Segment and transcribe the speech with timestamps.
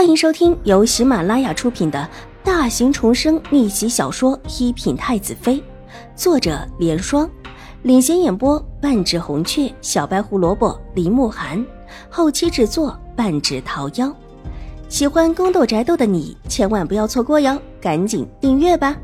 [0.00, 2.08] 欢迎收听由喜马拉雅出品的
[2.42, 5.56] 大型重生逆袭小说《一品太子妃》，
[6.16, 7.30] 作者：莲霜，
[7.82, 11.62] 领衔演播：半指红雀、小白胡萝卜、林慕寒，
[12.08, 14.10] 后期制作：半指桃夭。
[14.88, 18.96] 喜欢宫斗宅斗的你千万不要错过哟，赶紧订阅吧！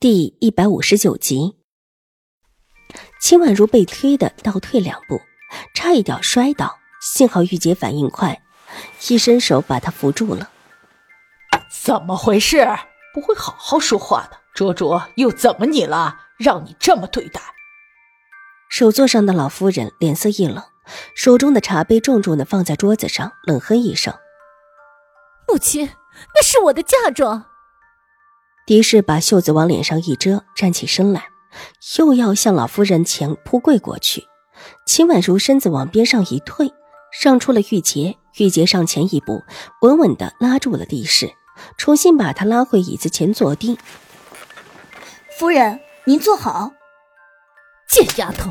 [0.00, 1.56] 第一百五十九集，
[3.20, 5.20] 秦婉如被推的倒退两步。
[5.74, 8.42] 差一点摔倒，幸好玉洁反应快，
[9.08, 10.50] 一伸手把她扶住了。
[11.70, 12.66] 怎么回事？
[13.12, 14.38] 不会好好说话的？
[14.54, 16.20] 卓卓又怎么你了？
[16.38, 17.40] 让你这么对待？
[18.68, 20.62] 首座上的老夫人脸色一冷，
[21.14, 24.12] 手中的茶杯重重的放在桌子上，冷哼一声
[25.46, 25.90] ：“母亲，
[26.34, 27.44] 那是我的嫁妆。”
[28.66, 31.28] 狄氏把袖子往脸上一遮，站起身来，
[31.98, 34.26] 又要向老夫人前扑跪过去。
[34.86, 36.72] 秦婉如身子往边上一退，
[37.22, 38.16] 让出了玉洁。
[38.38, 39.42] 玉洁上前一步，
[39.82, 41.32] 稳稳地拉住了狄氏，
[41.78, 43.78] 重新把她拉回椅子前坐定。
[45.38, 46.72] 夫人，您坐好。
[47.88, 48.50] 贱丫头！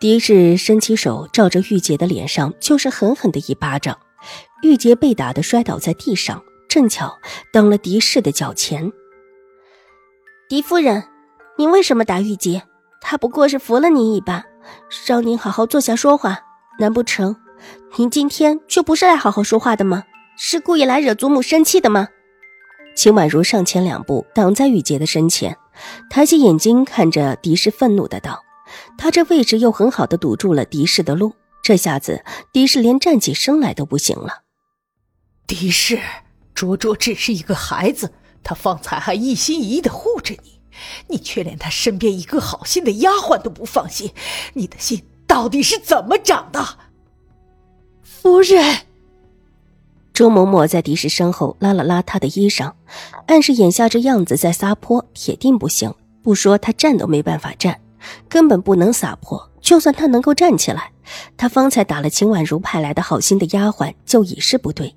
[0.00, 3.98] 狄氏伸起手，照着玉洁的脸上就是狠狠的一巴掌。
[4.62, 7.18] 玉洁被打得摔倒在地上，正巧
[7.52, 8.90] 挡了狄氏的脚前。
[10.48, 11.04] 狄夫人，
[11.56, 12.64] 您为什么打玉洁？
[13.00, 14.44] 他不过是扶了您一把。
[15.06, 16.40] 让您好好坐下说话，
[16.78, 17.34] 难不成
[17.96, 20.04] 您今天就不是来好好说话的吗？
[20.36, 22.08] 是故意来惹祖母生气的吗？
[22.94, 25.56] 秦婉如上前两步，挡在雨洁的身前，
[26.10, 28.44] 抬起眼睛看着狄氏，愤怒的道
[28.98, 34.42] ：“他这位置又很好的堵住了狄氏的路，这下子狄氏连站起身来都不行了。”
[35.48, 35.98] 狄氏，
[36.54, 38.12] 卓卓只是一个孩子，
[38.44, 40.59] 他方才还一心一意的护着你。
[41.08, 44.12] 你却连他身边一个好心的丫鬟都不放心，
[44.54, 46.64] 你的心到底是怎么长的？
[48.02, 48.80] 夫人，
[50.12, 52.72] 周嬷嬷在狄氏身后拉了拉她的衣裳，
[53.26, 55.94] 暗示眼下这样子再撒泼铁定不行。
[56.22, 57.80] 不说他站都没办法站，
[58.28, 59.50] 根本不能撒泼。
[59.62, 60.92] 就算他能够站起来，
[61.38, 64.94] 他方才打了秦婉如派来的好心的丫鬟，就已是不对。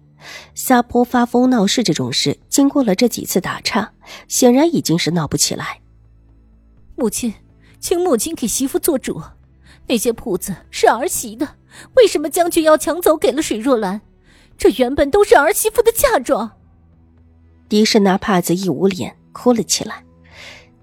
[0.55, 3.93] 撒泼发疯闹事这种事，经过了这几次打岔，
[4.27, 5.81] 显然已经是闹不起来。
[6.95, 7.33] 母亲，
[7.79, 9.21] 请母亲给媳妇做主。
[9.87, 11.55] 那些铺子是儿媳的，
[11.95, 14.01] 为什么将军要抢走给了水若兰？
[14.57, 16.51] 这原本都是儿媳妇的嫁妆。
[17.67, 20.03] 狄氏拿帕子一捂脸，哭了起来。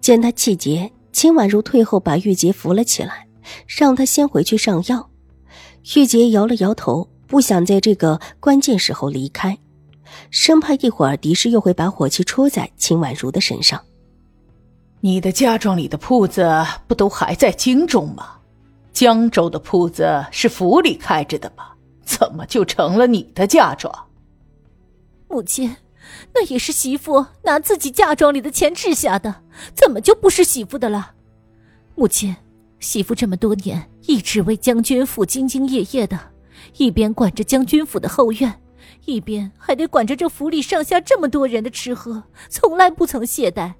[0.00, 3.29] 见他气结，秦婉如退后把玉洁扶了起来，
[3.67, 5.09] 让她先回去上药。
[5.95, 7.09] 玉洁摇了摇头。
[7.31, 9.57] 不想在这个关键时候离开，
[10.33, 13.81] 生怕一会儿狄氏又会把火气戳在秦婉如的身上。
[14.99, 16.53] 你的嫁妆里的铺子
[16.89, 18.33] 不都还在京中吗？
[18.93, 21.77] 江州的铺子是府里开着的吧？
[22.05, 23.95] 怎么就成了你的嫁妆？
[25.29, 25.77] 母亲，
[26.35, 29.43] 那也是媳妇拿自己嫁妆里的钱置下的，
[29.73, 31.12] 怎么就不是媳妇的了？
[31.95, 32.35] 母亲，
[32.81, 36.19] 媳妇这么多年一直为将军府兢兢业业的。
[36.76, 38.60] 一边管着将军府的后院，
[39.06, 43.75] 一边还得管着这府里上下这么多人的吃喝，从来不曾懈怠。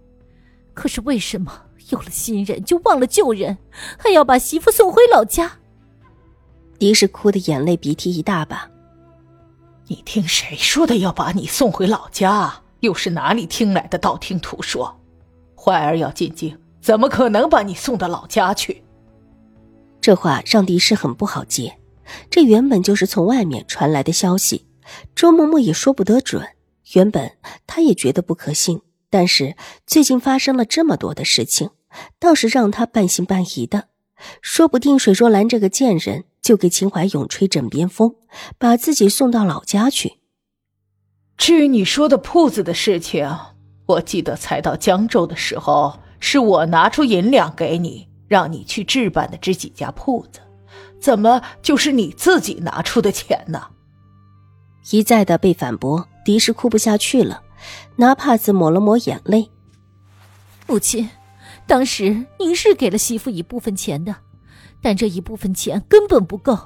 [0.75, 3.59] 可是为什么有了新人就忘了旧人，
[3.99, 5.59] 还要把媳妇送回老家？
[6.79, 8.71] 狄氏哭的眼泪鼻涕一大把。
[9.89, 12.63] 你听谁说的要把你送回老家？
[12.81, 14.99] 又是哪里听来的道听途说？
[15.55, 18.83] 怀儿要进京，怎么可能把你送到老家去？
[20.01, 21.77] 这话让狄氏很不好接。
[22.31, 24.67] 这原本就是从外面传来的消息，
[25.15, 26.47] 周嬷嬷也说不得准。
[26.95, 27.33] 原本
[27.67, 29.55] 她也觉得不可信，但是
[29.87, 31.71] 最近发生了这么多的事情，
[32.19, 33.89] 倒是让她半信半疑的。
[34.43, 38.17] 说不定水若兰这个贱人就给秦怀勇吹枕边风，
[38.59, 40.19] 把自己送到老家去。
[41.39, 43.27] 至于你说的铺子的事情，
[43.87, 50.41] 我记得才到江州的时候，是我拿出银两给你，让你去置办的这几家铺子。
[51.01, 53.69] 怎么就是你自己拿出的钱呢？
[54.91, 57.43] 一再的被反驳，狄氏哭不下去了，
[57.97, 59.51] 拿帕子抹了抹眼泪。
[60.67, 61.09] 母亲，
[61.67, 64.15] 当时您是给了媳妇一部分钱的，
[64.83, 66.59] 但这一部分钱根本不够，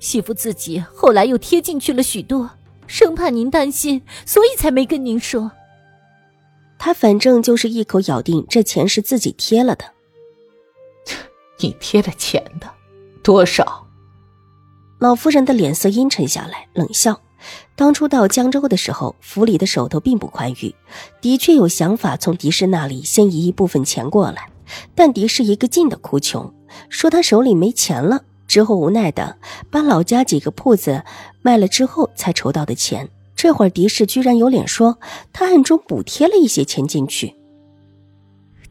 [0.00, 2.50] 媳妇自己后来又贴进去了许多，
[2.86, 5.50] 生怕您担心，所以才没跟您说。
[6.78, 9.84] 他反正就是一口咬定这钱是自己贴了的。
[11.58, 12.70] 你贴了钱的。
[13.24, 13.86] 多少？
[15.00, 17.18] 老夫人的脸色阴沉下来，冷笑。
[17.74, 20.74] 当初到江州的时候，府里的手头并不宽裕，
[21.22, 24.50] 的确有想法从狄氏那里先移一部分钱过来。
[24.94, 26.52] 但狄氏一个劲的哭穷，
[26.90, 29.38] 说他手里没钱了，之后无奈的
[29.70, 31.02] 把老家几个铺子
[31.40, 33.08] 卖了之后才筹到的钱。
[33.34, 34.98] 这会儿狄氏居然有脸说
[35.32, 37.34] 他暗中补贴了一些钱进去，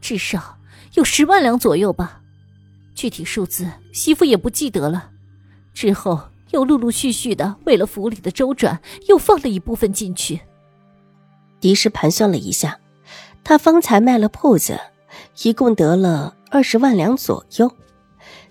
[0.00, 0.58] 至少
[0.94, 2.20] 有十万两左右吧，
[2.94, 5.10] 具体数字媳妇也不记得了。
[5.72, 6.20] 之后
[6.50, 10.40] 又陆陆续续的为了府里的周转，又放了一部分进去。
[11.60, 12.78] 狄氏盘算了一下，
[13.42, 14.78] 他方才卖了铺子，
[15.42, 17.70] 一共得了二十万两左右。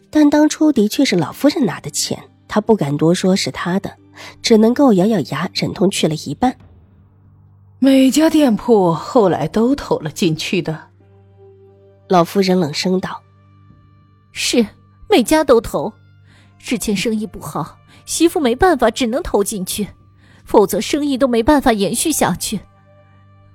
[0.09, 3.95] 但当初的确是老夫人拿的钱，他不敢多说是他的，
[4.41, 6.55] 只能够咬咬牙，忍痛去了一半。
[7.79, 10.89] 每家店铺后来都投了进去的。
[12.07, 13.21] 老夫人冷声道
[14.33, 14.65] ：“是
[15.09, 15.93] 每家都投，
[16.59, 19.87] 之前生意不好，媳妇没办法，只能投进去，
[20.43, 22.59] 否则生意都没办法延续下去。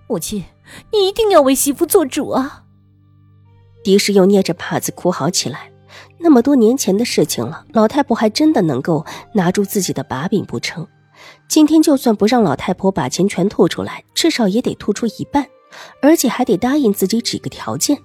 [0.07, 0.45] 母亲，
[0.93, 2.65] 你一定要为媳妇做主啊！”
[3.85, 5.71] 狄氏又捏着帕子哭嚎起来。
[6.19, 9.05] 那么多年前的事情了，老太婆还真的能够
[9.35, 10.87] 拿住自己的把柄不成？
[11.49, 15.47] 今天就算不让老太婆把钱全吐出来，至少也得吐出一半，
[16.03, 17.99] 而且还得答应自己几个条件。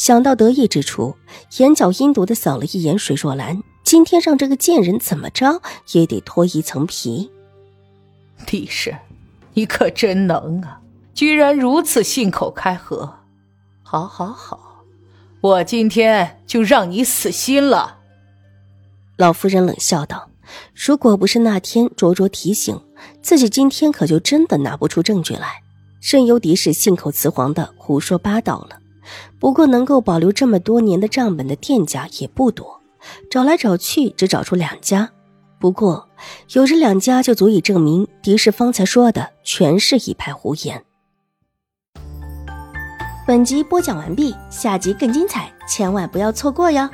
[0.00, 1.14] 想到得意之处，
[1.58, 3.62] 眼角阴毒的扫了一眼水若兰。
[3.84, 5.60] 今天让这个贱人怎么着
[5.92, 7.30] 也得脱一层皮。
[8.46, 8.96] 狄氏，
[9.52, 10.80] 你可真能啊，
[11.12, 13.16] 居然如此信口开河。
[13.82, 14.86] 好，好，好。
[15.42, 17.98] 我今天就让你死心了。”
[19.18, 20.30] 老夫人冷笑道
[20.74, 22.80] ，“如果不是那天卓卓提醒，
[23.20, 25.60] 自己今天可就真的拿不出证据来，
[26.00, 28.79] 任由狄氏信口雌黄的胡说八道了。
[29.38, 32.80] 不过，能够保留这么多年的账本的店家也不多，
[33.30, 35.10] 找来找去只找出两家。
[35.58, 36.08] 不过，
[36.52, 40.84] 有这两家就足以证明狄氏方才说的全是一派胡言。”
[43.26, 46.88] 本集播讲完毕，下集更精彩，千万不要错过哟。